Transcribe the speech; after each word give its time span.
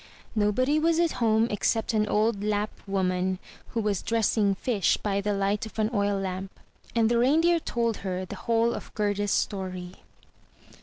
Nobody 0.33 0.79
was 0.79 0.99
at 0.99 1.11
home 1.21 1.45
except 1.51 1.93
an 1.93 2.07
old 2.07 2.43
Lapp 2.43 2.71
woman, 2.87 3.37
who 3.67 3.79
was 3.79 4.01
dressing 4.01 4.55
fish 4.55 4.97
by 4.97 5.21
the 5.21 5.31
light 5.31 5.67
of 5.67 5.77
an 5.77 5.91
oil 5.93 6.17
lamp. 6.17 6.49
And 6.95 7.07
the 7.07 7.19
Reindeer 7.19 7.59
told 7.59 7.97
her 7.97 8.25
the 8.25 8.35
whole 8.35 8.73
of 8.73 8.91
Gerda's 8.95 9.29
story. 9.29 9.97